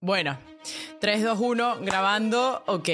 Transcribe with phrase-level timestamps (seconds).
[0.00, 0.38] Bueno,
[1.00, 2.88] 3, 2, 1, grabando, ok.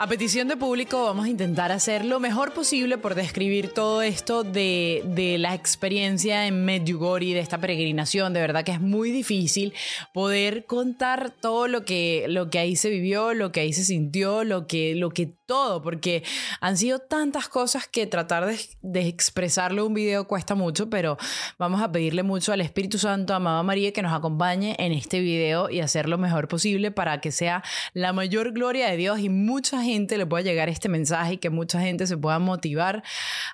[0.00, 4.44] A petición de público vamos a intentar hacer lo mejor posible por describir todo esto
[4.44, 8.32] de, de la experiencia en Medjugorje, de esta peregrinación.
[8.32, 9.74] De verdad que es muy difícil
[10.14, 14.44] poder contar todo lo que, lo que ahí se vivió, lo que ahí se sintió,
[14.44, 16.22] lo que, lo que todo, porque
[16.60, 21.16] han sido tantas cosas que tratar de, de expresarlo en un video cuesta mucho, pero
[21.58, 25.20] vamos a pedirle mucho al Espíritu Santo, a Mamá María, que nos acompañe en este
[25.20, 29.30] video y hacer lo mejor posible para que sea la mayor gloria de Dios y
[29.30, 33.02] mucha gente le pueda llegar este mensaje y que mucha gente se pueda motivar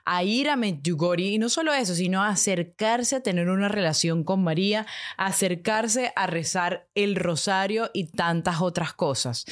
[0.04, 4.24] a ir a Medjugorje y no solo eso, sino a acercarse a tener una relación
[4.24, 9.44] con María, acercarse a rezar el rosario y tantas otras cosas.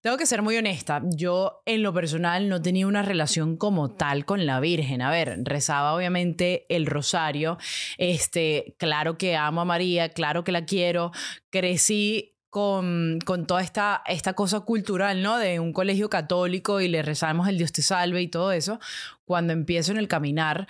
[0.00, 4.24] Tengo que ser muy honesta, yo en lo personal no tenía una relación como tal
[4.24, 5.02] con la Virgen.
[5.02, 7.58] A ver, rezaba obviamente el rosario,
[7.96, 11.12] este, claro que amo a María, claro que la quiero,
[11.50, 15.38] crecí con, con, toda esta, esta cosa cultural, ¿no?
[15.38, 18.80] De un colegio católico y le rezamos el Dios te salve y todo eso.
[19.24, 20.66] Cuando empiezo en el caminar,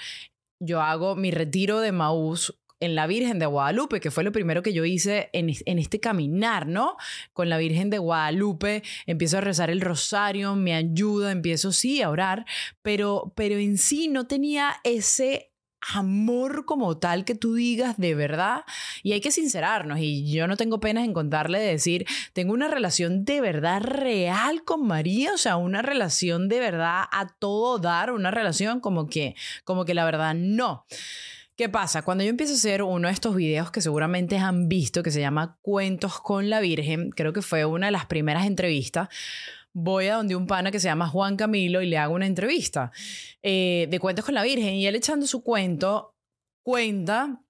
[0.60, 4.62] yo hago mi retiro de Maús en la Virgen de Guadalupe, que fue lo primero
[4.62, 6.96] que yo hice en, en, este caminar, ¿no?
[7.32, 12.10] Con la Virgen de Guadalupe, empiezo a rezar el rosario, me ayuda, empiezo sí a
[12.10, 12.44] orar,
[12.82, 15.47] pero, pero en sí no tenía ese
[15.80, 18.64] amor como tal que tú digas de verdad
[19.02, 22.68] y hay que sincerarnos y yo no tengo penas en contarle de decir tengo una
[22.68, 28.12] relación de verdad real con María o sea una relación de verdad a todo dar
[28.12, 30.84] una relación como que como que la verdad no
[31.58, 32.02] ¿Qué pasa?
[32.02, 35.18] Cuando yo empiezo a hacer uno de estos videos que seguramente han visto, que se
[35.18, 39.08] llama Cuentos con la Virgen, creo que fue una de las primeras entrevistas,
[39.80, 42.90] voy a donde un pana que se llama Juan Camilo y le hago una entrevista
[43.42, 46.16] eh, de cuentos con la Virgen y él echando su cuento
[46.62, 47.40] cuenta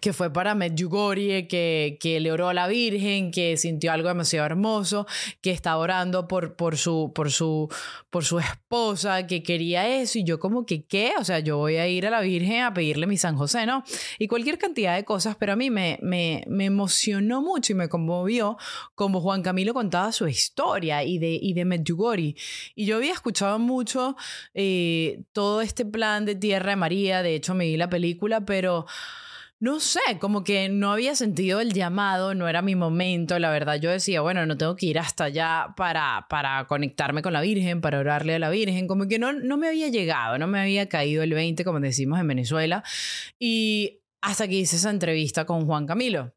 [0.00, 4.44] que fue para Medjugorje, que, que le oró a la Virgen, que sintió algo demasiado
[4.44, 5.06] hermoso,
[5.40, 7.68] que estaba orando por, por, su, por, su,
[8.10, 11.12] por su esposa, que quería eso, y yo como que, ¿qué?
[11.18, 13.84] O sea, yo voy a ir a la Virgen a pedirle mi San José, ¿no?
[14.18, 17.88] Y cualquier cantidad de cosas, pero a mí me, me, me emocionó mucho y me
[17.88, 18.56] conmovió
[18.94, 22.34] como Juan Camilo contaba su historia y de, y de Medjugorje.
[22.74, 24.16] Y yo había escuchado mucho
[24.54, 28.86] eh, todo este plan de Tierra de María, de hecho me vi la película, pero
[29.58, 33.80] no sé, como que no había sentido el llamado, no era mi momento, la verdad
[33.80, 37.80] yo decía, bueno, no tengo que ir hasta allá para, para conectarme con la Virgen,
[37.80, 40.88] para orarle a la Virgen, como que no, no me había llegado, no me había
[40.88, 42.84] caído el 20, como decimos en Venezuela,
[43.38, 46.34] y hasta que hice esa entrevista con Juan Camilo.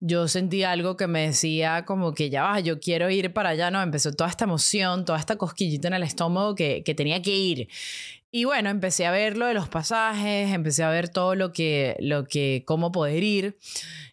[0.00, 3.70] Yo sentí algo que me decía como que ya va, yo quiero ir para allá,
[3.72, 3.82] ¿no?
[3.82, 7.68] Empezó toda esta emoción, toda esta cosquillita en el estómago que, que tenía que ir.
[8.30, 11.96] Y bueno, empecé a ver lo de los pasajes, empecé a ver todo lo que,
[12.00, 13.58] lo que, cómo poder ir.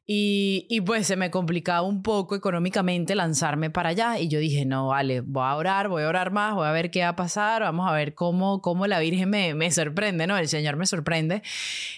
[0.08, 4.20] Y, pues se me complicaba un poco económicamente lanzarme para allá.
[4.20, 6.92] Y yo dije, no, vale, voy a orar, voy a orar más, voy a ver
[6.92, 10.38] qué va a pasar, vamos a ver cómo, cómo la Virgen me, me sorprende, ¿no?
[10.38, 11.42] El Señor me sorprende.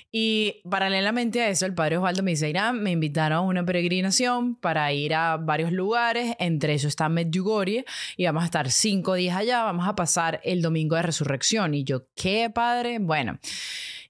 [0.09, 4.56] Y paralelamente a eso, el Padre Osvaldo me dice, Irán, me invitaron a una peregrinación
[4.56, 7.84] para ir a varios lugares, entre ellos está Medjugorje,
[8.16, 11.74] y vamos a estar cinco días allá, vamos a pasar el domingo de resurrección.
[11.74, 13.00] Y yo, ¿qué, Padre?
[13.00, 13.38] Bueno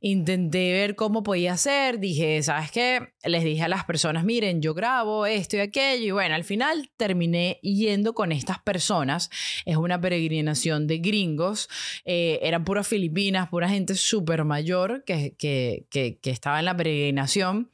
[0.01, 3.13] intenté ver cómo podía hacer, dije, ¿sabes qué?
[3.23, 6.89] Les dije a las personas, miren, yo grabo esto y aquello, y bueno, al final
[6.97, 9.29] terminé yendo con estas personas,
[9.65, 11.69] es una peregrinación de gringos,
[12.05, 16.77] eh, eran puras filipinas, pura gente súper mayor que, que, que, que, estaba en la
[16.77, 17.71] peregrinación.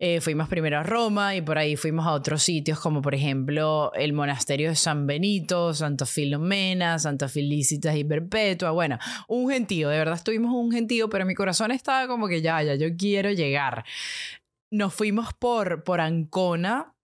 [0.00, 3.90] Eh, fuimos primero a Roma y por ahí fuimos a otros sitios como por ejemplo
[3.94, 9.98] el monasterio de San Benito, Santa Filomena, Santa Felicitas y Perpetua, bueno, un gentío, de
[9.98, 13.84] verdad estuvimos un gentío, pero mi corazón estaba como que ya, ya, yo quiero llegar.
[14.70, 16.94] Nos fuimos por, por Ancona,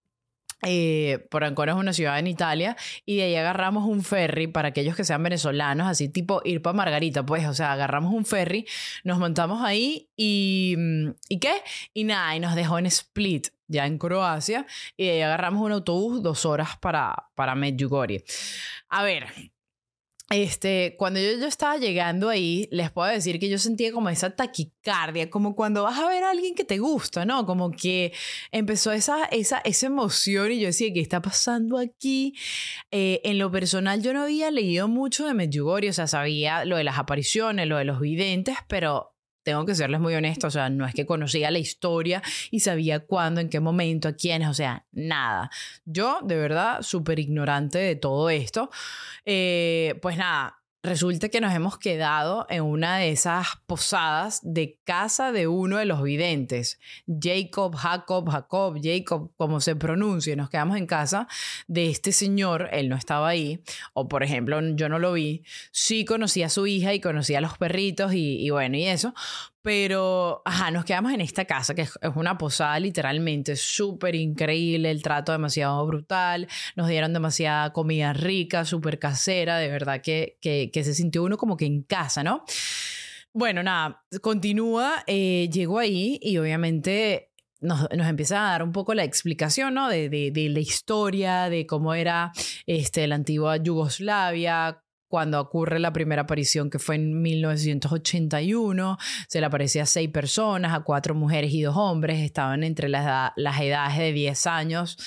[0.62, 4.68] eh, por Ancona es una ciudad en Italia, y de ahí agarramos un ferry para
[4.68, 8.66] aquellos que sean venezolanos, así tipo ir para Margarita, pues, o sea, agarramos un ferry,
[9.04, 10.74] nos montamos ahí y.
[10.76, 11.54] Mm, ¿Y qué?
[11.92, 14.66] Y nada, y nos dejó en Split, ya en Croacia,
[14.96, 18.24] y de ahí agarramos un autobús dos horas para, para Medjugorje.
[18.88, 19.26] A ver,
[20.30, 24.30] este, cuando yo, yo estaba llegando ahí, les puedo decir que yo sentía como esa
[24.34, 27.44] taquicardia, como cuando vas a ver a alguien que te gusta, ¿no?
[27.44, 28.12] Como que
[28.50, 32.34] empezó esa, esa, esa emoción y yo decía, ¿qué está pasando aquí?
[32.90, 36.78] Eh, en lo personal yo no había leído mucho de Medjugorje, o sea, sabía lo
[36.78, 39.13] de las apariciones, lo de los videntes, pero
[39.44, 43.00] tengo que serles muy honesta, o sea, no es que conocía la historia y sabía
[43.00, 45.50] cuándo, en qué momento, a quiénes, o sea, nada.
[45.84, 48.70] Yo, de verdad, súper ignorante de todo esto.
[49.24, 55.32] Eh, pues nada, resulta que nos hemos quedado en una de esas posadas de casa
[55.32, 56.78] de uno de los videntes,
[57.08, 61.26] Jacob, Jacob, Jacob, Jacob, como se pronuncie, nos quedamos en casa
[61.68, 63.62] de este señor, él no estaba ahí,
[63.94, 65.42] o por ejemplo, yo no lo vi,
[65.72, 69.14] sí conocí a su hija y conocí a los perritos y, y bueno, y eso,
[69.64, 75.02] pero, ajá, nos quedamos en esta casa, que es una posada literalmente súper increíble, el
[75.02, 76.46] trato demasiado brutal,
[76.76, 81.56] nos dieron demasiada comida rica, súper casera, de verdad que, que, se sintió uno como
[81.56, 82.44] que en casa, ¿no?
[83.32, 87.30] Bueno, nada, continúa, eh, llegó ahí y obviamente
[87.62, 89.88] nos, nos, empieza a dar un poco la explicación ¿no?
[89.88, 92.32] de, de, de, la historia, de cómo era
[92.66, 94.83] este, la antigua Yugoslavia,
[95.14, 98.98] cuando ocurre la primera aparición, que fue en 1981.
[99.28, 102.18] Se le aparecía a seis personas, a cuatro mujeres y dos hombres.
[102.18, 104.98] Estaban entre las, las edades de 10 años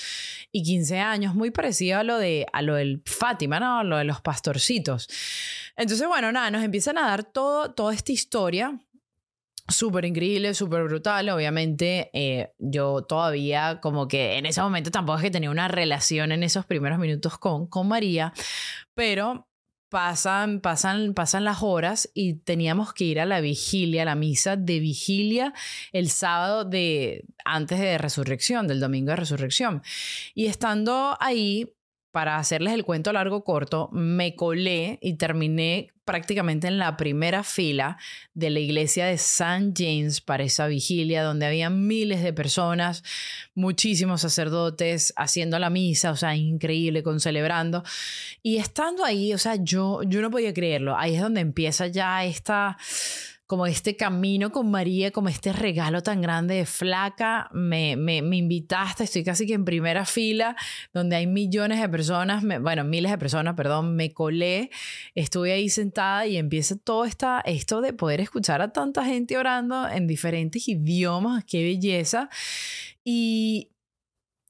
[0.50, 3.80] y 15 años, muy parecido a lo, de, a lo del Fátima, ¿no?
[3.80, 5.10] A lo de los pastorcitos.
[5.76, 8.80] Entonces, bueno, nada, nos empiezan a dar todo, toda esta historia
[9.68, 11.28] súper increíble, súper brutal.
[11.28, 16.32] Obviamente, eh, yo todavía como que en ese momento tampoco es que tenía una relación
[16.32, 18.32] en esos primeros minutos con, con María,
[18.94, 19.47] pero
[19.88, 24.56] pasan, pasan, pasan las horas y teníamos que ir a la vigilia, a la misa
[24.56, 25.54] de vigilia
[25.92, 29.82] el sábado de antes de resurrección, del domingo de resurrección.
[30.34, 31.72] Y estando ahí,
[32.10, 37.98] para hacerles el cuento largo corto, me colé y terminé prácticamente en la primera fila
[38.32, 39.74] de la iglesia de St.
[39.76, 43.04] James para esa vigilia, donde había miles de personas,
[43.54, 47.84] muchísimos sacerdotes haciendo la misa, o sea, increíble, con celebrando.
[48.42, 50.96] Y estando ahí, o sea, yo, yo no podía creerlo.
[50.96, 52.78] Ahí es donde empieza ya esta
[53.48, 58.36] como este camino con María, como este regalo tan grande de flaca, me, me, me,
[58.36, 60.54] invitaste, estoy casi que en primera fila,
[60.92, 64.68] donde hay millones de personas, bueno, miles de personas, perdón, me colé,
[65.14, 69.88] estuve ahí sentada y empieza todo esta, esto de poder escuchar a tanta gente orando
[69.88, 72.28] en diferentes idiomas, qué belleza.
[73.02, 73.70] Y,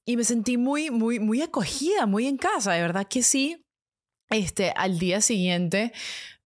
[0.05, 3.65] y me sentí muy, muy, muy acogida, muy en casa, de verdad que sí.
[4.29, 5.93] Este, al día siguiente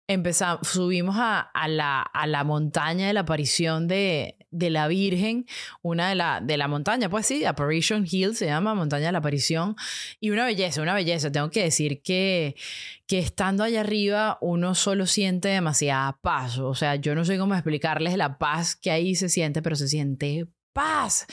[0.06, 5.46] empezamos, subimos a, a, la, a, la, montaña de la aparición de, de la Virgen,
[5.82, 9.18] una de la, de la montaña, pues sí, Apparition Hill se llama, montaña de la
[9.18, 9.76] aparición,
[10.20, 11.32] y una belleza, una belleza.
[11.32, 12.54] Tengo que decir que,
[13.06, 17.54] que estando allá arriba uno solo siente demasiada paz, o sea, yo no sé cómo
[17.54, 21.26] explicarles la paz que ahí se siente, pero se siente paz.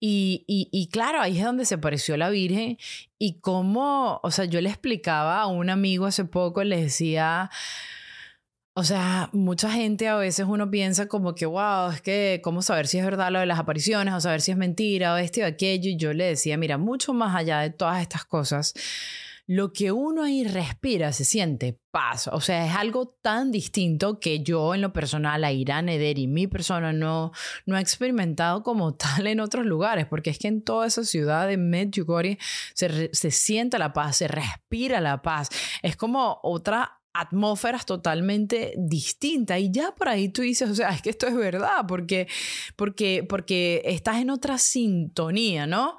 [0.00, 2.78] Y, y, y, claro, ahí es donde se apareció la Virgen
[3.18, 7.50] y cómo, o sea, yo le explicaba a un amigo hace poco, le decía,
[8.76, 12.88] o sea, mucha gente a veces uno piensa como que, wow, es que, ¿cómo saber
[12.88, 15.46] si es verdad lo de las apariciones o saber si es mentira o este o
[15.46, 15.90] aquello?
[15.90, 18.74] Y yo le decía, mira, mucho más allá de todas estas cosas,
[19.46, 22.28] lo que uno ahí respira se siente paz.
[22.32, 26.26] O sea, es algo tan distinto que yo en lo personal, a Irán Eder y
[26.26, 27.30] mi persona no,
[27.66, 31.46] no he experimentado como tal en otros lugares, porque es que en toda esa ciudad
[31.46, 32.38] de Medjugorje
[32.74, 35.48] se, se siente la paz, se respira la paz.
[35.80, 39.60] Es como otra atmósferas totalmente distintas.
[39.60, 42.28] Y ya por ahí tú dices, o sea, es que esto es verdad porque
[42.76, 45.96] porque porque estás en otra sintonía, ¿no?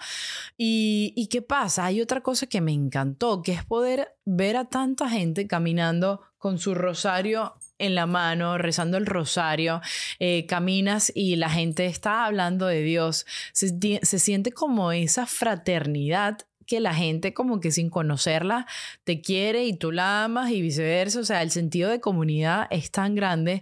[0.58, 4.66] Y, y qué pasa, hay otra cosa que me encantó, que es poder ver a
[4.66, 9.82] tanta gente caminando con su rosario en la mano, rezando el rosario,
[10.20, 16.46] eh, caminas y la gente está hablando de Dios, se, se siente como esa fraternidad
[16.66, 18.68] que la gente como que sin conocerla
[19.04, 21.20] te quiere y tú la amas y viceversa.
[21.20, 23.62] O sea, el sentido de comunidad es tan grande.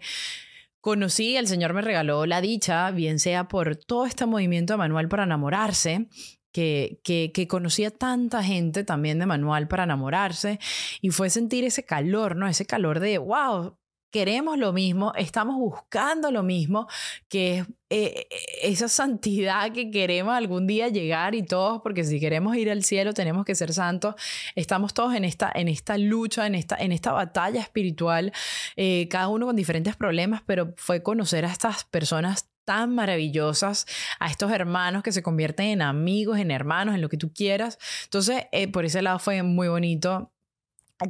[0.82, 5.08] Conocí, el Señor me regaló la dicha, bien sea por todo este movimiento de Manual
[5.08, 6.08] para enamorarse,
[6.52, 10.60] que, que, que conocía tanta gente también de Manual para enamorarse,
[11.02, 12.48] y fue sentir ese calor, ¿no?
[12.48, 13.78] Ese calor de, wow,
[14.14, 16.88] queremos lo mismo, estamos buscando lo mismo,
[17.28, 18.28] que es eh,
[18.62, 23.14] esa santidad que queremos algún día llegar y todos, porque si queremos ir al cielo
[23.16, 24.14] tenemos que ser santos,
[24.54, 28.32] estamos todos en esta, en esta lucha, en esta, en esta batalla espiritual,
[28.76, 33.88] eh, cada uno con diferentes problemas, pero fue conocer a estas personas tan maravillosas,
[34.20, 37.80] a estos hermanos que se convierten en amigos, en hermanos, en lo que tú quieras.
[38.06, 40.33] Entonces, eh, por ese lado fue muy bonito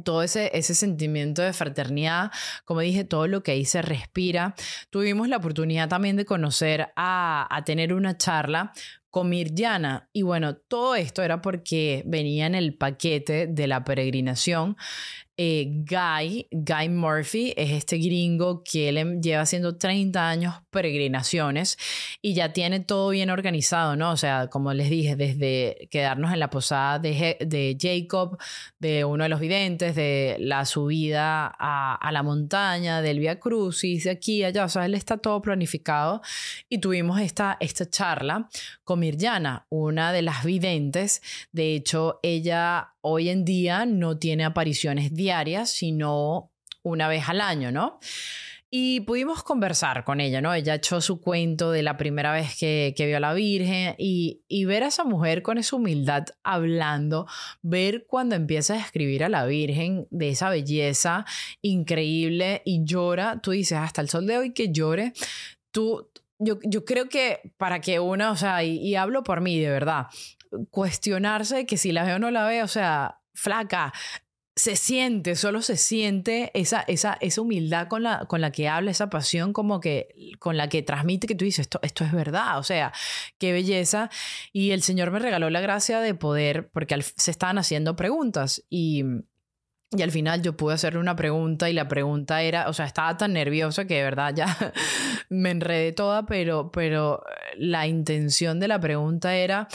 [0.04, 2.30] todo ese, ese sentimiento de fraternidad,
[2.64, 4.54] como dije, todo lo que ahí se respira.
[4.90, 8.72] Tuvimos la oportunidad también de conocer a, a tener una charla
[9.10, 10.08] con Mirjana.
[10.12, 14.76] Y bueno, todo esto era porque venía en el paquete de la peregrinación
[15.36, 21.76] eh, Guy, Guy Murphy, es este gringo que él em, lleva haciendo 30 años peregrinaciones
[22.22, 24.12] y ya tiene todo bien organizado, ¿no?
[24.12, 28.38] O sea, como les dije, desde quedarnos en la posada de, Jacob,
[28.78, 34.04] de uno de los videntes, de la subida a, a la montaña, del Via Crucis,
[34.04, 36.22] de aquí allá, o sea, él está todo planificado
[36.68, 38.48] y tuvimos esta, esta charla
[38.84, 41.22] con Mirjana, una de las videntes,
[41.52, 46.50] de hecho, ella hoy en día no tiene apariciones diarias, sino
[46.82, 47.98] una vez al año, ¿no?
[48.70, 50.54] Y pudimos conversar con ella, ¿no?
[50.54, 54.64] Ella echó su cuento de la primera vez que, vio a la Virgen y, y,
[54.64, 57.26] ver a esa mujer con esa humildad hablando,
[57.62, 61.26] ver cuando empieza a escribir a la Virgen de esa belleza
[61.60, 65.12] increíble y llora, tú dices, hasta el sol de hoy que llore,
[65.70, 69.70] tú, yo, yo creo que para que una, o sea, y hablo por mí de
[69.70, 70.06] verdad,
[70.70, 73.92] cuestionarse que si la veo o no la veo, o sea, flaca,
[74.56, 78.92] se siente, solo se siente esa, esa, esa humildad con la, con la que habla,
[78.92, 82.58] esa pasión como que con la que transmite que tú dices, esto, esto es verdad,
[82.58, 82.92] o sea,
[83.38, 84.10] qué belleza.
[84.52, 89.02] Y el Señor me regaló la gracia de poder, porque se estaban haciendo preguntas y,
[89.90, 93.16] y al final yo pude hacerle una pregunta y la pregunta era, o sea, estaba
[93.16, 94.56] tan nerviosa que de verdad ya
[95.30, 97.24] me enredé toda, pero, pero
[97.56, 99.66] la intención de la pregunta era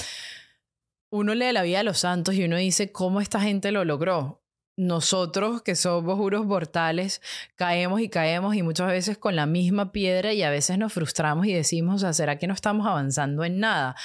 [1.10, 4.44] uno lee la vida de los santos y uno dice, ¿cómo esta gente lo logró?
[4.78, 7.22] Nosotros que somos unos mortales
[7.56, 11.48] caemos y caemos y muchas veces con la misma piedra y a veces nos frustramos
[11.48, 13.96] y decimos, ¿será que no estamos avanzando en nada?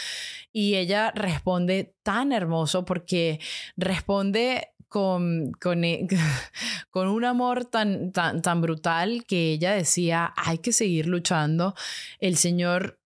[0.52, 3.38] Y ella responde tan hermoso porque
[3.76, 6.08] responde con, con, e,
[6.90, 11.74] con, un amor tan, tan, tan brutal que ella decía, hay que seguir luchando.
[12.18, 12.98] El Señor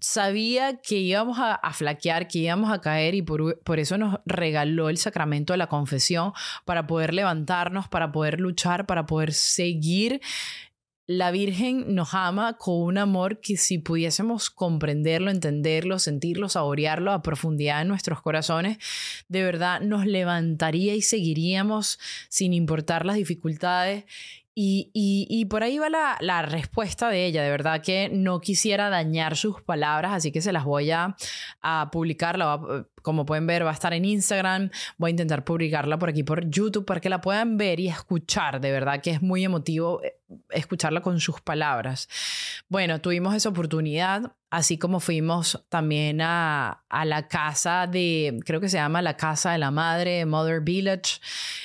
[0.00, 4.88] sabía que íbamos a, flaquear, que íbamos a caer y por, por, eso nos regaló
[4.88, 6.32] el sacramento de la confesión
[6.64, 10.20] para poder levantarnos, para poder luchar, para poder seguir.
[11.12, 17.20] La Virgen nos ama con un amor que si pudiésemos comprenderlo, entenderlo, sentirlo, saborearlo a
[17.20, 18.78] profundidad en nuestros corazones,
[19.26, 24.04] de verdad nos levantaría y seguiríamos sin importar las dificultades
[24.52, 28.90] y, y, por ahí va la, la, respuesta de ella, de verdad que no quisiera
[28.90, 31.16] dañar sus palabras, así que se las voy a,
[31.62, 32.36] a publicar,
[33.00, 36.50] como pueden ver va a estar en Instagram, voy a intentar publicarla por aquí por
[36.50, 40.18] YouTube para que la puedan ver y escuchar, de verdad que es muy emotivo eh,
[40.50, 42.08] escucharla con sus palabras.
[42.68, 48.68] Bueno, tuvimos esa oportunidad, así como fuimos también a, a la casa de, creo que
[48.68, 51.20] se llama la casa de la madre, Mother Village.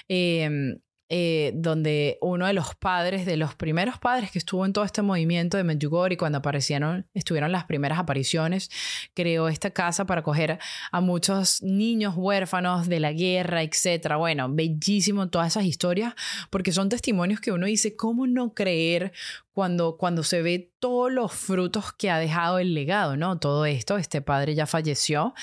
[0.08, 0.78] Eh,
[1.08, 5.04] eh, donde uno de los padres, de los primeros padres que estuvo en todo este
[5.04, 8.72] movimiento de Medjugorje, cuando aparecieron, estuvieron las primeras apariciones,
[9.14, 10.58] creó esta casa para acoger
[10.92, 14.16] a muchos niños huérfanos de la guerra, etc.
[14.18, 16.16] Bueno, bellísimo todas esas historias,
[16.50, 19.14] porque son testimonios que uno dice, ¿cómo no creer
[19.56, 23.40] cuando, cuando se ve todos los frutos que ha dejado el legado, ¿no?
[23.40, 25.34] Todo esto, este padre ya falleció.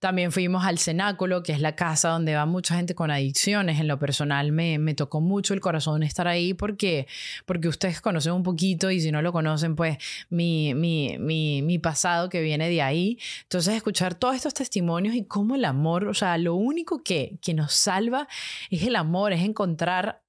[0.00, 3.80] También fuimos al cenáculo, que es la casa donde va mucha gente con adicciones.
[3.80, 7.06] En lo personal me, me tocó mucho el corazón estar ahí porque,
[7.46, 9.96] porque ustedes conocen un poquito y si no lo conocen, pues
[10.28, 13.18] mi, mi, mi, mi pasado que viene de ahí.
[13.44, 17.54] Entonces, escuchar todos estos testimonios y cómo el amor, o sea, lo único que, que
[17.54, 18.28] nos salva
[18.68, 20.23] es el amor, es encontrar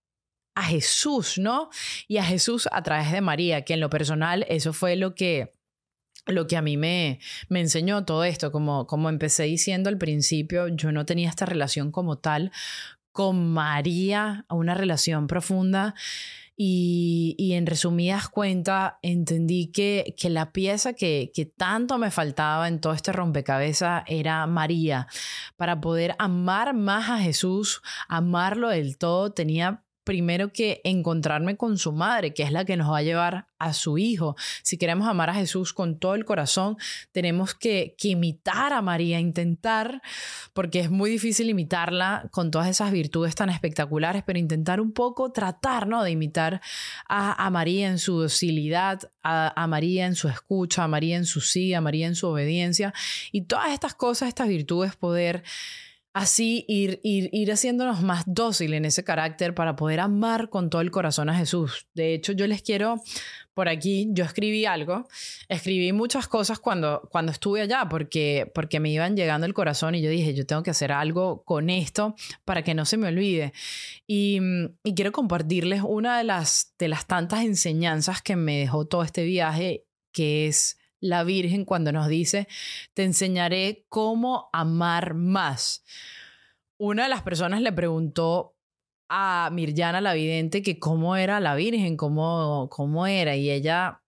[0.56, 1.70] a Jesús, ¿no?
[2.08, 5.52] Y a Jesús a través de María, que en lo personal eso fue lo que
[6.28, 7.20] lo que a mí me,
[7.50, 11.92] me enseñó todo esto, como, como empecé diciendo al principio, yo no tenía esta relación
[11.92, 12.52] como tal
[13.12, 15.96] con María, una relación profunda.
[16.58, 22.70] Y, y, en resumidas cuentas entendí que, que la pieza que, que, tanto me faltaba
[22.70, 25.08] en todo este rompecabezas era María.
[25.58, 31.92] Para poder amar más a Jesús, amarlo del todo, tenía primero que encontrarme con su
[31.92, 34.36] madre, que es la que nos va a llevar a su hijo.
[34.62, 36.78] Si queremos amar a Jesús con todo el corazón,
[37.12, 40.02] tenemos que, imitar a María, intentar,
[40.54, 45.32] porque es muy difícil imitarla con todas esas virtudes tan espectaculares, pero intentar un poco
[45.32, 46.04] tratar ¿no?
[46.04, 46.62] de imitar
[47.08, 51.42] a, María en su docilidad, a, a, María en su escucha, a María en su
[51.42, 52.94] sí, a María en su obediencia
[53.32, 55.44] y todas estas cosas, estas virtudes, poder
[56.16, 60.82] así ir, ir, ir haciéndonos más dócil en ese carácter para poder amar con todo
[60.82, 61.88] el corazón a Jesús.
[61.94, 63.02] De hecho, yo les quiero,
[63.54, 65.10] por aquí, yo escribí algo,
[65.50, 70.02] escribí muchas cosas cuando, cuando estuve allá, porque, porque me iban llegando el corazón y
[70.02, 73.52] yo dije, yo tengo que hacer algo con esto para que no se me olvide.
[74.08, 74.40] Y,
[74.86, 79.26] y quiero compartirles una de las, de las tantas enseñanzas que me dejó todo este
[79.26, 82.48] viaje, que es la Virgen cuando nos dice,
[82.94, 85.84] te enseñaré cómo amar más.
[86.78, 88.56] Una de las personas le preguntó,
[89.10, 94.02] a Mirjana la vidente que cómo era la Virgen, cómo, cómo era, y ella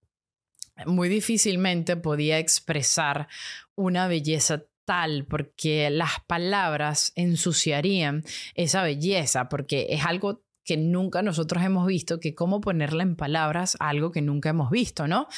[0.86, 3.28] muy difícilmente podía expresar
[3.76, 8.24] una belleza tal porque las palabras ensuciarían
[8.56, 13.78] esa belleza, porque es algo que nunca nosotros hemos visto, que cómo ponerla en palabras
[13.80, 15.30] algo que nunca hemos visto, ¿no?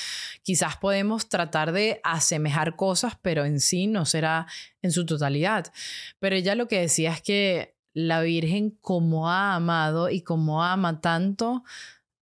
[0.41, 4.47] Quizás podemos tratar de asemejar cosas, pero en sí no será
[4.81, 5.71] en su totalidad.
[6.17, 10.99] Pero ella lo que decía es que la Virgen como ha amado y como ama
[10.99, 11.63] tanto,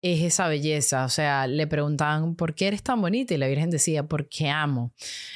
[0.01, 1.05] es esa belleza.
[1.05, 3.35] O sea, le preguntaban, ¿por qué eres tan bonita?
[3.35, 4.93] Y la Virgen decía, porque amo.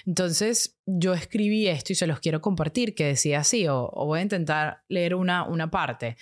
[0.07, 4.23] Entonces, yo escribí esto y se los quiero compartir, que decía así, o, voy a
[4.23, 6.17] intentar leer una, una parte.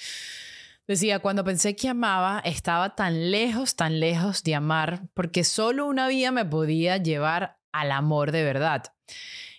[0.87, 6.09] Decía, cuando pensé que amaba, estaba tan lejos, tan lejos de amar, porque solo una
[6.09, 8.85] vía me podía llevar al amor de verdad.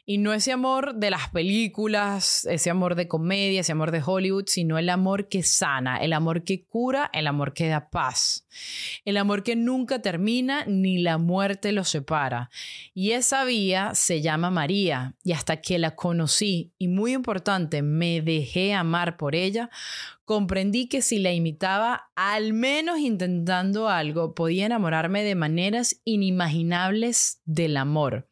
[0.07, 4.45] Y no ese amor de las películas, ese amor de comedia, ese amor de Hollywood,
[4.45, 8.47] sino el amor que sana, el amor que cura, el amor que da paz.
[9.03, 12.51] El amor que nunca termina ni la muerte lo separa.
[12.93, 15.15] Y esa vía se llama María.
[15.24, 19.71] Y hasta que la conocí, y muy importante, me dejé amar por ella,
[20.24, 27.77] comprendí que si la imitaba, al menos intentando algo, podía enamorarme de maneras inimaginables del
[27.77, 28.27] amor.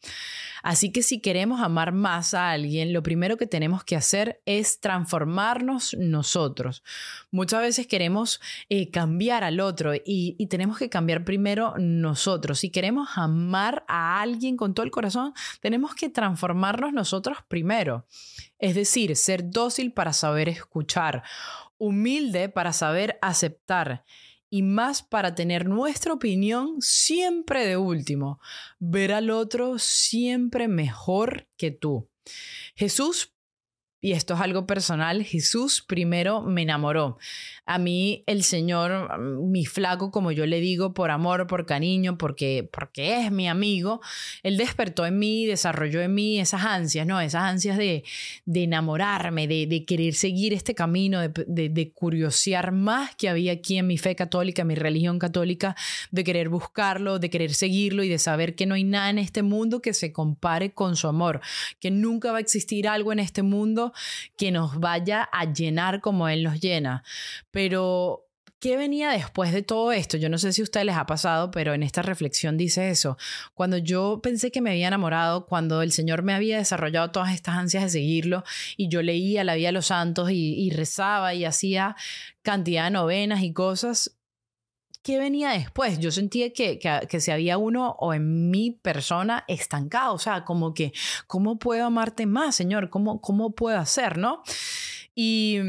[0.64, 4.80] Así que si queremos amar más a alguien, lo primero que tenemos que hacer es
[4.80, 6.84] transformarnos nosotros.
[7.32, 8.40] Muchas veces queremos
[8.70, 12.60] eh, cambiar al otro y, y tenemos que cambiar primero nosotros.
[12.60, 18.06] Si queremos amar a alguien con todo el corazón, tenemos que transformarnos nosotros primero.
[18.58, 21.24] Es decir, ser dócil para saber escuchar,
[21.78, 24.06] humilde para saber aceptar
[24.54, 28.40] y más para tener nuestra opinión siempre de último,
[28.78, 32.08] ver al otro siempre mejor que tú.
[32.76, 33.33] Jesús
[34.04, 37.18] y esto es algo personal, Jesús primero me enamoró.
[37.66, 42.68] A mí el Señor, mi flaco, como yo le digo, por amor, por cariño, porque,
[42.70, 44.02] porque es mi amigo,
[44.44, 47.22] Él despertó en mí, desarrolló en mí esas ansias, ¿no?
[47.22, 48.04] Esas ansias de,
[48.44, 53.78] de enamorarme, de, de, querer seguir este camino, de, de, curiosear más que había aquí
[53.78, 55.78] en mi fe católica, mi religión católica,
[56.12, 59.44] de querer buscarlo, de querer seguirlo y de saber que no hay nada en este
[59.44, 61.40] mundo que se compare con su amor,
[61.80, 63.93] que nunca va a existir algo en este mundo
[64.38, 67.04] que nos vaya a llenar como Él nos llena.
[67.52, 68.28] Pero
[68.64, 70.16] ¿Qué venía después de todo esto?
[70.16, 73.18] Yo no sé si a ustedes les ha pasado, pero en esta reflexión dice eso.
[73.54, 77.58] Cuando yo pensé que me había enamorado, cuando el Señor me había desarrollado todas estas
[77.58, 78.46] ansias de seguirlo
[78.78, 81.98] y yo leía la vida de los santos y, y rezaba y hacía
[82.42, 84.16] cantidad de novenas y cosas,
[85.04, 86.00] ¿qué venía después?
[86.00, 90.74] Yo sentía que, que, se había uno o en mi persona estancado, o sea, como
[90.74, 90.94] que,
[91.28, 92.90] ¿cómo puedo amarte más, Señor?
[92.90, 94.42] ¿Cómo, cómo puedo hacer, no?
[95.14, 95.60] Y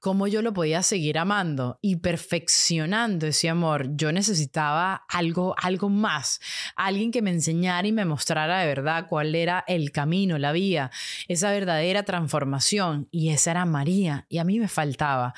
[0.00, 3.96] cómo yo lo podía seguir amando y perfeccionando ese amor.
[3.96, 6.40] Yo necesitaba algo, algo más,
[6.76, 10.90] alguien que me enseñara y me mostrara de verdad cuál era el camino, la vía,
[11.26, 13.08] esa verdadera transformación.
[13.10, 15.34] Y esa era María, y a mí me faltaba.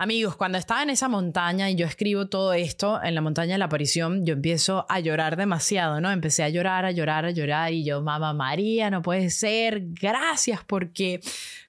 [0.00, 3.58] Amigos, cuando estaba en esa montaña y yo escribo todo esto en la montaña de
[3.58, 6.12] la aparición, yo empiezo a llorar demasiado, ¿no?
[6.12, 10.60] Empecé a llorar, a llorar, a llorar y yo, mamá María, no puede ser, gracias
[10.64, 11.18] porque,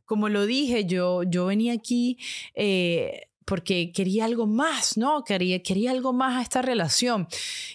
[0.05, 2.19] como lo dije, yo, yo venía aquí...
[2.53, 5.23] Eh, porque quería algo más, ¿no?
[5.23, 7.27] Quería, quería algo más a esta relación.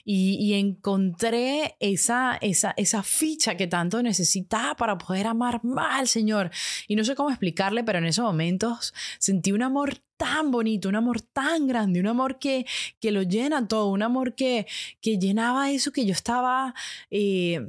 [0.05, 6.53] Y, encontré esa, esa, esa ficha que tanto necesitaba para poder amar más al Señor.
[6.87, 10.97] Y no sé cómo explicarle, pero en esos momentos sentí un amor tan bonito, un
[10.97, 12.67] amor tan grande, un amor que,
[13.01, 14.67] que lo llena todo, un amor que,
[15.01, 16.75] que llenaba eso que yo estaba,
[17.11, 17.61] eh,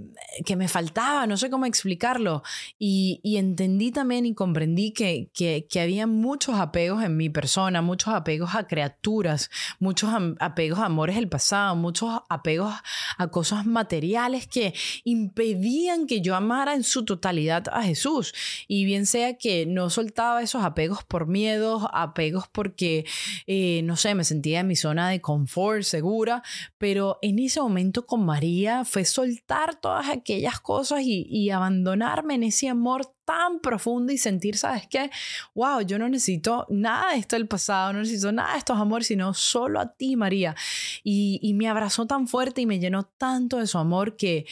[0.45, 2.43] que me faltaba, no sé cómo explicarlo.
[2.77, 7.81] Y, y entendí también y comprendí que, que, que, había muchos apegos en mi persona,
[7.81, 12.73] muchos apegos a criaturas, muchos apegos a amores del pasado, muchos apegos
[13.17, 18.33] a cosas materiales que impedían que yo amara en su totalidad a Jesús.
[18.67, 23.05] Y bien sea que no soltaba esos apegos por miedos, apegos porque,
[23.47, 26.43] eh, no sé, me sentía en mi zona de confort, segura,
[26.77, 32.67] pero en ese momento con María fue soltar todas aquellas cosas y, abandonarme en ese
[32.67, 35.09] amor tan profundo y sentir, ¿sabes qué?
[35.53, 39.07] Wow, yo no necesito nada de esto del pasado, no necesito nada de estos amores,
[39.07, 40.55] sino solo a ti, María.
[41.03, 44.45] Y, y me abrazó tan fuerte y me llenó tanto de su amor que,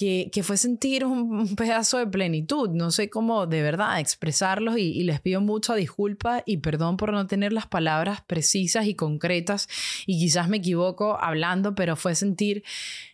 [0.00, 2.70] que, fue sentir un, pedazo de plenitud.
[2.70, 7.26] No sé cómo de verdad expresarlos y, les pido mucha disculpa y perdón por no
[7.26, 9.68] tener las palabras precisas y concretas
[10.06, 12.62] y quizás me equivoco hablando, pero fue sentir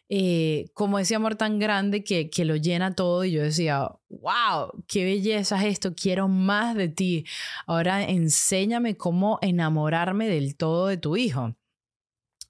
[0.09, 4.85] eh, como ese amor tan grande que, que lo llena todo y yo decía, wow,
[4.87, 7.25] qué belleza es esto, quiero más de ti.
[7.66, 11.57] Ahora enséñame cómo enamorarme del todo de tu hijo.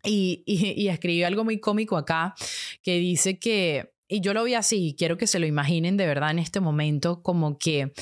[0.04, 2.34] Y, y, escribí algo muy cómico acá
[2.82, 6.30] que dice que, y yo lo vi así, quiero que se lo imaginen de verdad
[6.30, 7.92] en este momento, como que,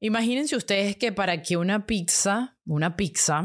[0.00, 3.44] imagínense ustedes que para que una pizza, una pizza,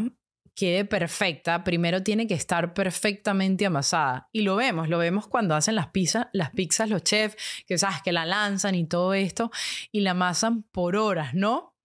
[0.56, 4.30] quede perfecta, primero tiene que estar perfectamente amasada.
[4.32, 7.36] Y lo vemos, lo vemos cuando hacen las pizzas, las pizzas los chefs,
[7.68, 9.52] que sabes que la lanzan y todo esto,
[9.92, 11.76] y la amasan por horas, ¿no?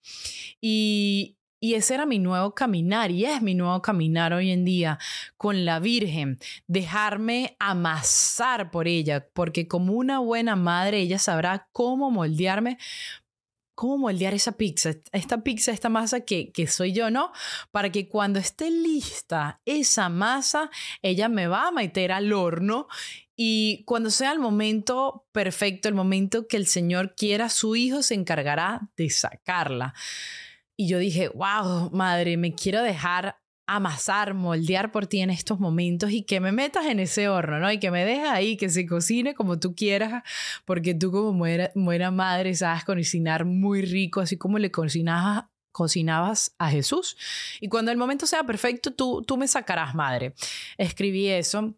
[0.60, 4.98] Y, y ese era mi nuevo caminar y es mi nuevo caminar hoy en día
[5.36, 12.10] con la Virgen, dejarme amasar por ella, porque como una buena madre ella sabrá cómo
[12.10, 12.78] moldearme
[13.80, 17.32] cómo moldear esa pizza, esta pizza, esta masa que, que soy yo, ¿no?
[17.70, 20.70] Para que cuando esté lista esa masa,
[21.00, 22.88] ella me va a meter al horno
[23.36, 28.12] y cuando sea el momento perfecto, el momento que el Señor quiera, su hijo se
[28.12, 29.94] encargará de sacarla.
[30.80, 36.10] Y yo dije, wow, madre, me quiero dejar amasar, moldear por ti en estos momentos
[36.10, 37.70] y que me metas en ese horno, ¿no?
[37.70, 40.22] Y que me dejes ahí, que se cocine como tú quieras,
[40.64, 41.34] porque tú como
[41.74, 47.14] buena, madre sabes cocinar muy rico, así como le cocinabas, cocinabas a Jesús.
[47.60, 50.32] Y cuando el momento sea perfecto, tú, tú me sacarás, madre.
[50.78, 51.74] Escribí eso.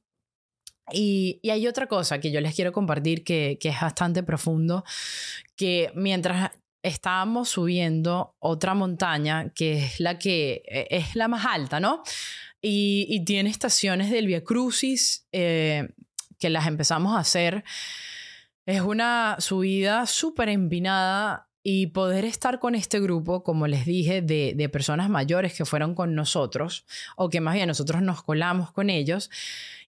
[0.92, 4.84] Y, y, hay otra cosa que yo les quiero compartir que, que es bastante profundo,
[5.56, 11.80] que mientras estábamos subiendo otra montaña que es la que e, es la más alta,
[11.80, 12.02] ¿no?
[12.60, 15.88] Y, tiene estaciones del Via Crucis eh,
[16.38, 17.64] que las empezamos a hacer.
[18.66, 24.54] Es una subida súper empinada y poder estar con este grupo, como les dije, de,
[24.56, 28.90] de personas mayores que fueron con nosotros, o que más bien nosotros nos colamos con
[28.90, 29.30] ellos,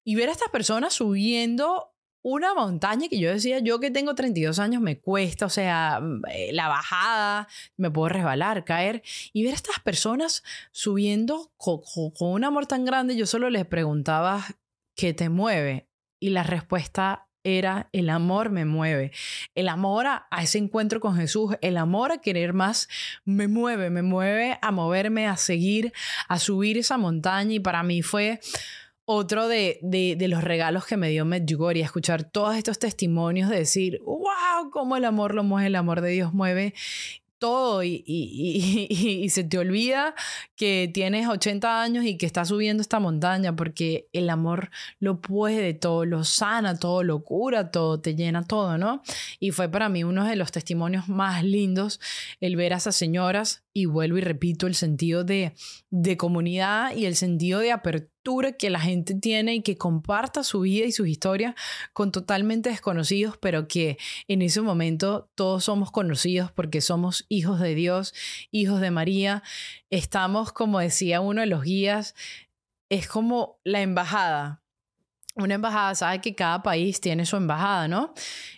[0.04, 1.93] y ver a estas personas subiendo
[2.24, 6.22] una montaña que yo decía, yo que tengo 32 años me cuesta, o sea, mm,
[6.32, 9.02] eh, la bajada, me puedo resbalar, caer,
[9.34, 11.82] y ver a estas personas subiendo con,
[12.18, 14.42] un amor tan grande, yo solo les preguntaba,
[14.96, 15.86] ¿qué te mueve?
[16.18, 19.12] Y la respuesta era el amor me mueve.
[19.54, 22.88] El amor a, a, ese encuentro con Jesús, el amor a querer más,
[23.26, 25.92] me mueve, me mueve a moverme, a seguir,
[26.26, 28.40] a subir esa montaña y para mí fue
[29.06, 34.00] otro de, de, los regalos que me dio Medjugorje, escuchar todos estos testimonios de decir,
[34.04, 36.74] wow, cómo el amor lo mueve, el amor de Dios mueve
[37.38, 40.14] todo y, y, y, se te olvida
[40.56, 45.74] que tienes 80 años y que estás subiendo esta montaña porque el amor lo puede
[45.74, 49.02] todo, lo sana todo, lo cura todo, te llena todo, ¿no?
[49.40, 52.00] Y fue para mí uno de los testimonios más lindos
[52.40, 55.52] el ver a esas señoras y vuelvo y repito el sentido de,
[55.90, 60.60] de comunidad y el sentido de apertura que la gente tiene y que comparta su
[60.60, 61.56] vida y sus historias
[61.92, 67.74] con totalmente desconocidos, pero que en ese momento todos somos conocidos porque somos hijos de
[67.74, 68.14] Dios,
[68.52, 69.42] hijos de María.
[69.90, 72.14] Estamos, como decía uno de los guías,
[72.88, 74.63] es como la embajada
[75.36, 78.14] una embajada sabe que cada país tiene su embajada, ¿no?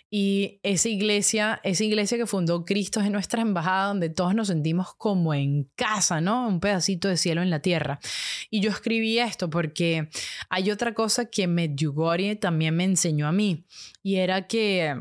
[0.09, 4.93] Y esa iglesia, esa iglesia que fundó Cristo es nuestra embajada donde todos nos sentimos
[4.95, 6.47] como en casa, ¿no?
[6.47, 7.99] Un pedacito de cielo en la tierra.
[8.49, 10.09] Y yo escribí esto porque
[10.49, 13.65] hay otra cosa que Medjugorje también me enseñó a mí
[14.03, 14.95] y era que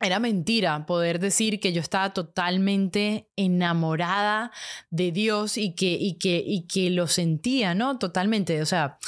[0.00, 4.52] era mentira poder decir que yo estaba totalmente enamorada
[4.90, 7.98] de Dios y que, y que, y que lo sentía, ¿no?
[7.98, 8.98] Totalmente, o sea,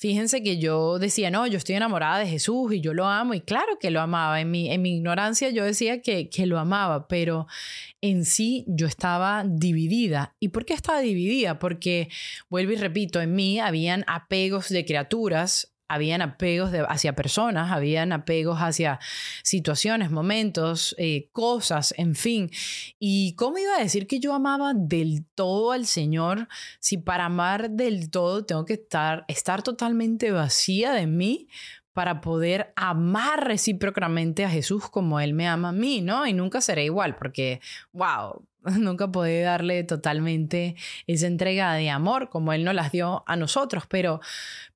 [0.00, 3.42] Fíjense que yo decía, no, yo estoy enamorada de Jesús y yo lo amo, y
[3.42, 4.40] claro que lo amaba.
[4.40, 7.46] En mi, en mi ignorancia yo decía que, que lo amaba, pero
[8.00, 10.34] en sí yo estaba dividida.
[10.40, 11.58] ¿Y por qué estaba dividida?
[11.58, 12.08] Porque,
[12.48, 18.58] vuelvo y repito, en mí habían apegos de criaturas habían apegos hacia personas, habían apegos
[18.60, 19.00] hacia
[19.42, 22.50] situaciones, momentos, eh, cosas, en fin.
[23.00, 26.48] ¿Y cómo iba a decir que yo amaba del todo al Señor
[26.78, 31.48] si para amar del todo tengo que estar, estar totalmente vacía de mí?
[31.92, 36.24] para poder amar recíprocamente a Jesús como Él me ama a mí, ¿no?
[36.24, 37.60] Y nunca seré igual, porque,
[37.92, 38.46] wow,
[38.78, 43.84] nunca podré darle totalmente esa entrega de amor como Él nos las dio a nosotros,
[43.88, 44.20] pero,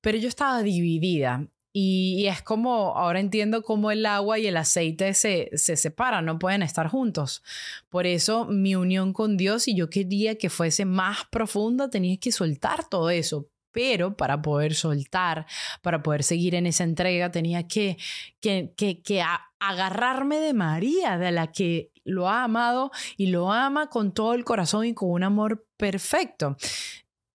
[0.01, 1.47] pero yo estaba dividida.
[1.77, 6.39] Y, es como, ahora entiendo cómo el agua y el aceite se, se separan, no
[6.39, 7.43] pueden estar juntos.
[7.89, 12.31] Por eso mi unión con Dios y yo quería que fuese más profunda, tenía que
[12.31, 15.45] soltar todo eso, pero para poder soltar,
[15.81, 17.97] para poder seguir en esa entrega, tenía que,
[18.39, 19.21] que, que,
[19.59, 24.45] agarrarme de María, de la que lo ha amado y lo ama con todo el
[24.45, 26.55] corazón y con un amor perfecto.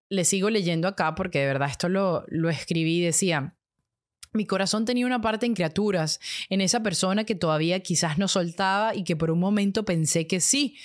[0.09, 3.55] Le sigo leyendo acá porque de verdad esto lo, lo escribí y decía,
[4.33, 8.95] mi corazón tenía una parte en criaturas, en esa persona que todavía quizás no soltaba
[8.95, 10.79] y que por un momento pensé que sí,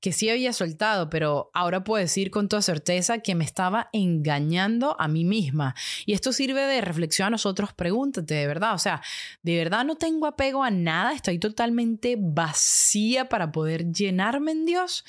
[0.00, 4.96] que sí había soltado, pero ahora puedo decir con toda certeza que me estaba engañando
[4.98, 5.74] a mí misma.
[6.06, 9.02] Y esto sirve de reflexión a nosotros, pregúntate, de verdad, o sea,
[9.42, 15.04] de verdad no tengo apego a nada, estoy totalmente vacía para poder llenarme en Dios.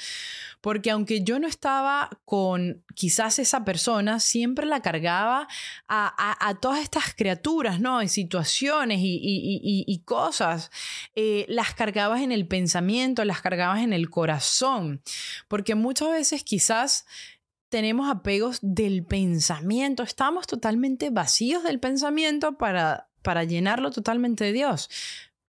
[0.62, 5.48] Porque aunque yo no estaba con quizás esa persona, siempre la cargaba
[5.88, 8.04] a, todas estas criaturas, ¿no?
[8.04, 10.70] Y situaciones y, cosas.
[11.16, 14.81] Eh, las cargabas en el pensamiento, las cargabas en el corazón.
[15.48, 17.06] Porque muchas veces quizás
[17.70, 24.90] tenemos apegos del pensamiento, estamos totalmente vacíos del pensamiento para, para llenarlo totalmente de Dios.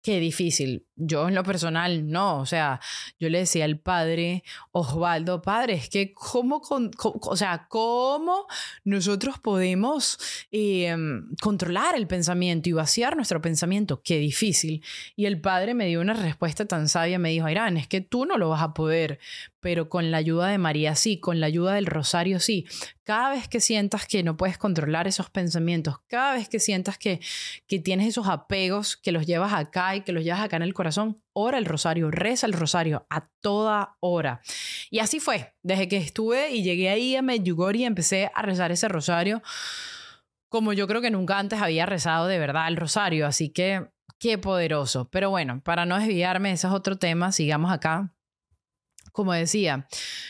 [0.03, 0.87] Qué difícil.
[1.05, 2.81] Yo en lo personal no, o sea,
[3.19, 6.63] yo le decía al padre Osvaldo, padre, es que cómo,
[7.03, 8.47] o sea, cómo
[8.85, 10.19] nosotros podemos
[10.53, 14.85] em, controlar el pensamiento y vaciar nuestro pensamiento, qué difícil.
[15.17, 18.25] Y el padre me dio una respuesta tan sabia, me dijo, Irán, es que tú
[18.25, 19.19] no lo vas a poder,
[19.63, 22.67] pero con la ayuda de María sí, con la ayuda del rosario sí.
[23.05, 27.21] Cada vez que sientas que no puedes controlar esos pensamientos, cada vez que sientas que,
[27.67, 30.75] que tienes esos apegos, que los llevas acá y que los llevas acá en el
[30.75, 30.92] corazón,
[31.33, 34.41] ora el rosario, reza el rosario a toda hora.
[34.91, 38.89] Y así fue, desde que estuve y llegué ahí a Medjugorje empecé a rezar ese
[38.89, 39.43] rosario
[40.53, 44.37] como yo creo que nunca antes había rezado de verdad el rosario, así que qué
[44.37, 45.09] poderoso.
[45.11, 48.13] Pero bueno, para no desviarme, ese es otro tema, sigamos acá
[49.13, 49.87] como decía,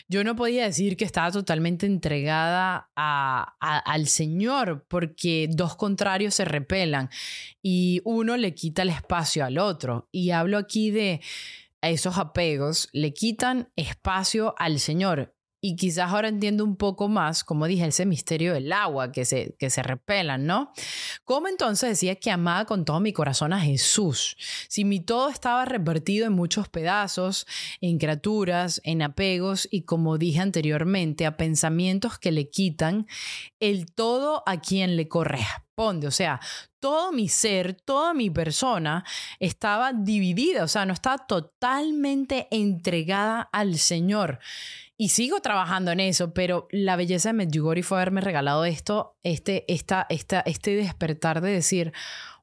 [0.09, 7.09] yo no podía decir que estaba totalmente entregada al Señor porque dos contrarios se repelan
[7.63, 10.09] y uno le quita el espacio al otro.
[10.13, 11.21] Y hablo aquí de
[11.81, 15.35] esos apegos, le quitan espacio al Señor.
[15.65, 19.55] Y quizás ahora entiendo un poco más, como dije, ese misterio del agua, que se,
[19.61, 20.73] que se repelan, ¿no?
[21.25, 24.37] ¿Cómo entonces decía que amaba con todo mi corazón a Jesús?
[24.69, 27.47] Si mi todo estaba repartido en muchos pedazos,
[27.81, 33.07] en criaturas, en apegos y, como dije anteriormente, a pensamientos que le quitan
[33.61, 36.09] el todo a quien le corresponde.
[36.09, 36.41] O sea,
[36.81, 39.05] todo mi ser, toda mi persona
[39.39, 44.41] estaba dividida, o sea, no estaba totalmente entregada al Señor.
[45.03, 49.65] Y sigo trabajando en eso, pero la belleza de Medjugorje fue haberme regalado esto, este,
[49.67, 51.93] esta, esta, este despertar de decir,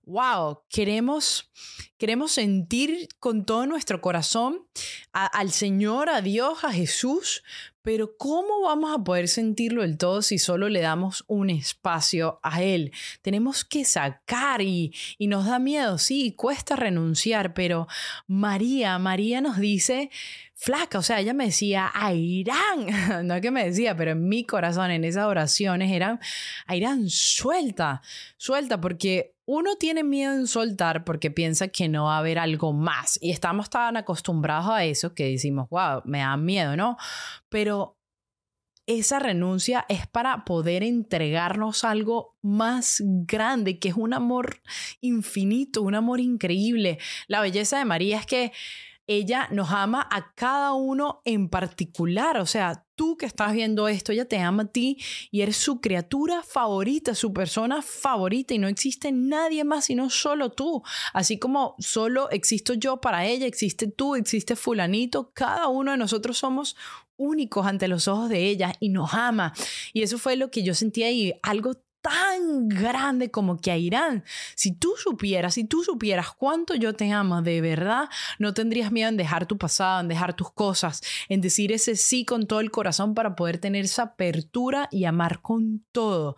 [0.03, 1.49] wow, queremos,
[1.97, 4.67] queremos sentir con todo nuestro corazón
[5.13, 7.43] al Señor, a Dios, a Jesús,
[7.89, 12.61] pero ¿cómo vamos a poder sentirlo del todo si solo le damos un espacio a
[12.61, 12.91] Él?
[13.23, 17.87] Tenemos que sacar y, y nos da miedo, sí, cuesta renunciar, pero
[18.27, 20.11] María, María nos dice,
[20.53, 24.45] flaca, o sea, ella me decía, Airán, no es que me decía, pero en mi
[24.45, 26.19] corazón, en esas oraciones eran,
[26.67, 28.03] Airán, suelta,
[28.37, 32.71] suelta, porque uno tiene miedo en soltar porque piensa que no va a haber algo
[32.71, 36.97] más y estamos tan acostumbrados a eso que decimos, wow, me da miedo, ¿no?
[37.49, 37.97] Pero
[38.85, 44.61] esa renuncia es para poder entregarnos algo más grande, que es un amor
[45.01, 46.99] infinito, un amor increíble.
[47.27, 48.51] La belleza de María es que
[49.09, 52.37] ella nos ama a cada uno en particular.
[52.37, 54.97] O sea, tú que estás viendo esto, ella te ama a ti
[55.31, 60.51] y eres su criatura favorita, su persona favorita y no existe nadie más sino solo
[60.51, 60.83] tú.
[61.11, 66.37] Así como solo existo yo para ella, existe tú, existe fulanito, cada uno de nosotros
[66.37, 66.75] somos
[67.17, 69.53] únicos ante los ojos de ella y nos ama.
[69.91, 74.23] Y eso fue lo que yo sentía ahí, algo tan grande como que a Irán.
[74.55, 79.09] Si tú supieras, si tú supieras cuánto yo te amo de verdad, no tendrías miedo
[79.09, 82.71] en dejar tu pasado, en dejar tus cosas, en decir ese sí con todo el
[82.71, 86.35] corazón para poder tener esa apertura y amar con todo.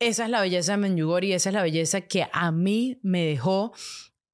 [0.00, 3.24] Esa es la belleza de Menjugorje y esa es la belleza que a mí me
[3.24, 3.72] dejó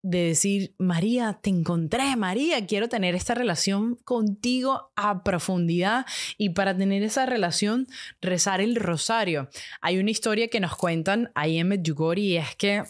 [0.03, 6.07] de decir, María, te encontré, María, quiero tener esta relación contigo a profundidad
[6.39, 7.87] y para tener esa relación
[8.21, 9.49] rezar el rosario.
[9.81, 12.85] Hay una historia que nos cuentan ahí en Medjugorje y es que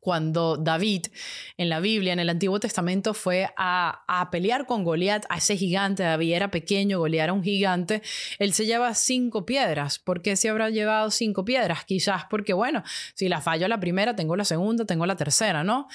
[0.00, 1.06] cuando David
[1.58, 6.04] en la Biblia, en el Antiguo Testamento, fue a, pelear con Goliat, a ese gigante,
[6.04, 8.02] David era pequeño, Goliat era un gigante,
[8.38, 9.98] él se lleva cinco piedras.
[9.98, 11.84] ¿Por qué se habrá llevado cinco piedras?
[11.84, 12.82] Quizás porque, bueno,
[13.14, 15.88] si la fallo la primera, tengo la segunda, tengo la tercera, ¿no?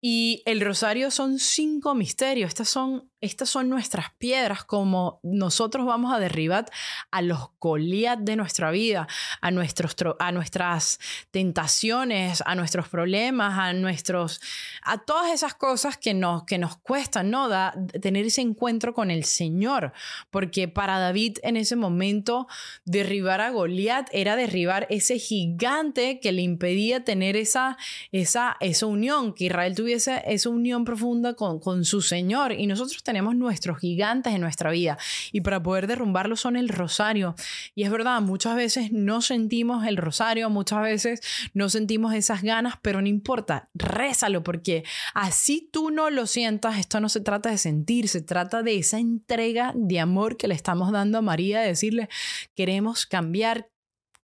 [0.00, 6.14] Y el rosario son cinco misterios, estas son estas son nuestras piedras, como nosotros vamos
[6.14, 6.66] a derribar
[7.10, 9.08] a los Goliat de nuestra vida,
[9.40, 10.98] a, nuestros, a nuestras
[11.30, 14.40] tentaciones, a nuestros problemas, a nuestros,
[14.82, 17.48] a todas esas cosas que nos, que nos cuestan, ¿no?
[17.48, 19.92] Da, tener ese encuentro con el Señor,
[20.30, 22.48] porque para David en ese momento
[22.84, 27.78] derribar a Goliat era derribar ese gigante que le impedía tener esa,
[28.10, 32.52] esa, esa unión, que Israel tuviese esa unión profunda con, con su Señor.
[32.52, 34.98] Y nosotros tenemos nuestros gigantes en nuestra vida
[35.30, 37.36] y para poder derrumbarlos son el rosario.
[37.76, 41.20] Y es verdad, muchas veces no sentimos el rosario, muchas veces
[41.54, 44.82] no sentimos esas ganas, pero no importa, rézalo porque
[45.14, 48.98] así tú no lo sientas, esto no se trata de sentir, se trata de esa
[48.98, 52.08] entrega de amor que le estamos dando a María, de decirle,
[52.54, 53.68] queremos cambiar,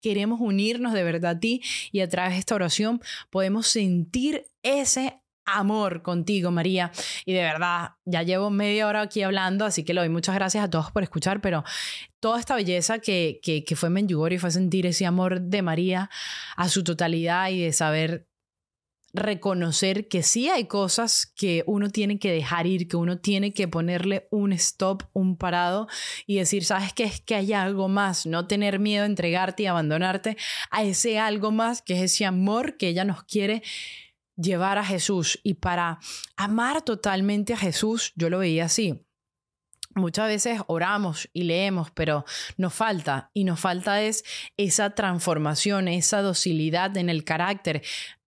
[0.01, 5.21] queremos unirnos de verdad a ti y a través de esta oración podemos sentir ese
[5.45, 6.91] amor contigo, María.
[7.25, 10.63] Y de verdad, ya llevo media hora aquí hablando, así que le doy muchas gracias
[10.63, 11.63] a todos por escuchar, pero
[12.19, 16.09] toda esta belleza que, que, que fue y fue sentir ese amor de María
[16.55, 18.27] a su totalidad y de saber
[19.13, 23.67] reconocer que sí hay cosas que uno tiene que dejar ir, que uno tiene que
[23.67, 25.87] ponerle un stop, un parado
[26.27, 27.03] y decir, ¿sabes qué?
[27.05, 30.37] Es que hay algo más, no tener miedo a entregarte y abandonarte
[30.71, 33.63] a ese algo más que es ese amor que ella nos quiere
[34.35, 35.99] llevar a Jesús y para
[36.37, 39.05] amar totalmente a Jesús, yo lo veía así.
[39.95, 42.23] Muchas veces oramos y leemos, pero
[42.57, 44.23] nos falta, y nos falta es
[44.55, 47.81] esa transformación, esa docilidad en el carácter,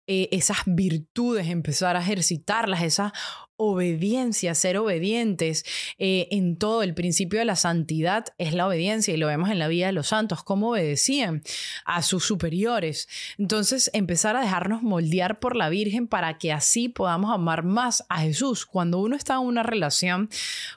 [0.07, 3.13] eh, esas virtudes, empezar a ejercitarlas, esa
[3.55, 5.63] obediencia, ser obedientes
[5.99, 6.81] eh, en todo.
[6.81, 9.91] El principio de la santidad es la obediencia y lo vemos en la vida de
[9.91, 11.43] los santos, cómo obedecían
[11.85, 13.07] a sus superiores.
[13.37, 18.21] Entonces, empezar a dejarnos moldear por la Virgen para que así podamos amar más a
[18.21, 18.65] Jesús.
[18.65, 20.29] Cuando uno está en una relación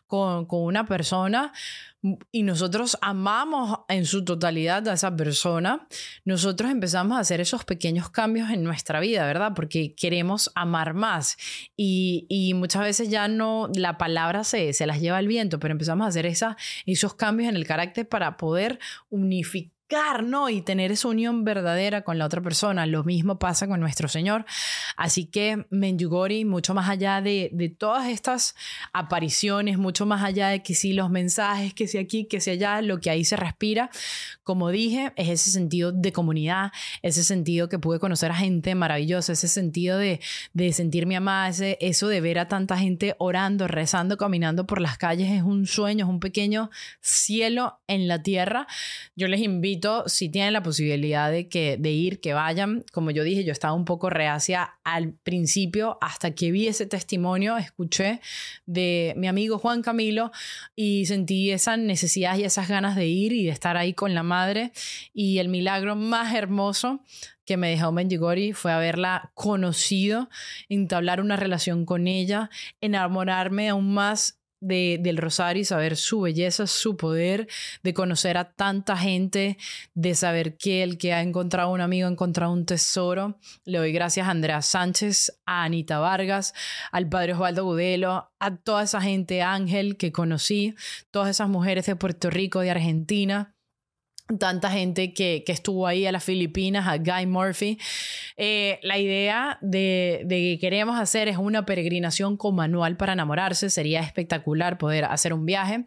[0.07, 1.53] con, con una persona,
[2.31, 5.87] y nosotros amamos en su totalidad a esa persona,
[6.25, 9.53] nosotros empezamos a hacer esos pequeños cambios en nuestra vida, ¿verdad?
[9.57, 11.39] Porque queremos amar más
[11.77, 15.73] y, y muchas veces ya no, la palabra se, se las lleva el viento, pero
[15.73, 19.74] empezamos a hacer esa, esos cambios en el carácter para poder unificar
[20.23, 20.49] ¿no?
[20.49, 22.87] Y tener esa unión verdadera con la otra persona.
[22.87, 24.45] Lo mismo pasa con nuestro Señor.
[24.97, 28.57] Así que Menjugori, mucho más allá de, de todas estas
[28.93, 32.83] apariciones, mucho más allá de que si los mensajes, que si aquí, que si allá,
[32.83, 33.91] lo que ahí se respira,
[34.43, 39.33] como dije, es ese sentido de comunidad, ese sentido que pude conocer a gente maravillosa,
[39.33, 40.21] ese sentido de,
[40.55, 44.99] de sentirme amada, ese, eso de ver a tanta gente orando, rezando, caminando por las
[44.99, 46.71] calles, es un sueño, es un pequeño
[47.01, 48.67] cielo en la tierra.
[49.15, 49.74] Yo les invito
[50.07, 52.85] si tienen la posibilidad de, que, de ir, que vayan.
[52.93, 57.57] Como yo dije, yo estaba un poco reacia al principio, hasta que vi ese testimonio,
[57.57, 58.21] escuché
[58.67, 60.33] de mi amigo Juan Camilo
[60.75, 64.23] y sentí esa necesidad y esas ganas de ir y de estar ahí con la
[64.23, 64.73] madre.
[65.13, 67.01] Y el milagro más hermoso
[67.45, 70.29] que me dejó Menjigori fue haberla conocido,
[70.69, 76.97] entablar una relación con ella, enamorarme aún más del Rosario y saber su belleza, su
[76.97, 77.49] poder,
[77.83, 79.59] de conocer a tanta gente,
[79.95, 83.39] de saber que el que ha encontrado un amigo ha encontrado un tesoro.
[83.65, 86.55] Le doy gracias a Andrea Sánchez, a Anita Vargas,
[86.93, 90.75] al padre Osvaldo Gudelo, a toda esa gente, Ángel, que conocí,
[91.11, 93.54] todas esas mujeres de Puerto Rico, de Argentina
[94.39, 97.79] tanta gente que, estuvo ahí a las Filipinas, a Guy Murphy.
[98.37, 103.69] Eh, la idea de, que queremos hacer es una peregrinación con manual para enamorarse.
[103.71, 105.85] Sería espectacular poder hacer un viaje.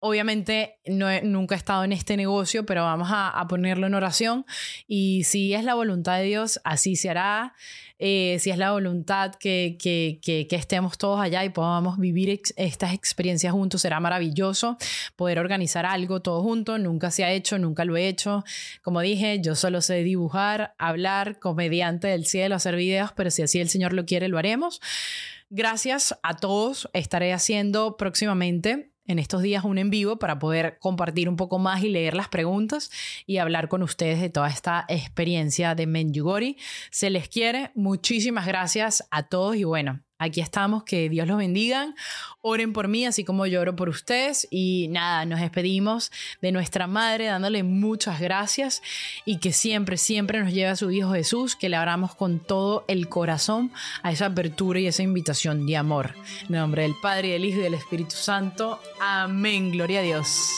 [0.00, 4.44] Obviamente no nunca he estado en este negocio, pero vamos a, a ponerlo en oración
[4.86, 7.54] y si es la voluntad de Dios, así se hará.
[7.98, 12.94] Eh, si es la voluntad que, que, que, estemos todos allá y podamos vivir estas
[12.94, 14.76] experiencias juntos, será maravilloso
[15.16, 16.78] poder organizar algo todos juntos.
[16.78, 18.44] Nunca se ha hecho, nunca lo he hecho.
[18.82, 23.60] Como dije, yo solo sé dibujar, hablar, comediante del cielo, hacer videos, pero si así
[23.60, 24.80] el Señor lo quiere, lo haremos.
[25.50, 26.88] Gracias a todos.
[26.92, 31.82] Estaré haciendo próximamente en estos días un en vivo para poder compartir un poco más
[31.82, 32.92] y leer las preguntas
[33.26, 36.56] y hablar con ustedes de toda esta experiencia de Menjugori.
[36.92, 37.72] Se les quiere.
[37.74, 40.84] Muchísimas gracias a todos y bueno, aquí estamos.
[40.84, 41.94] Que Dios los bendiga.
[42.40, 44.46] Oren por mí, así como yo oro por ustedes.
[44.50, 48.82] Y nada, nos despedimos de nuestra madre dándole muchas gracias
[49.24, 52.84] y que siempre, siempre nos lleve a su Hijo Jesús, que le abramos con todo
[52.88, 56.14] el corazón a esa apertura y esa invitación de amor.
[56.48, 58.80] En nombre del Padre, del Hijo y del Espíritu Santo.
[59.00, 59.70] Amén.
[59.72, 60.52] Gloria a Dios.